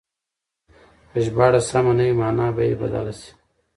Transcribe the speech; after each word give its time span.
که 1.11 1.19
ژباړه 1.25 1.61
سمه 1.69 1.93
نه 1.97 2.03
وي 2.07 2.13
مانا 2.19 2.47
به 2.55 2.63
يې 2.69 2.75
بدله 2.81 3.13
شي. 3.19 3.31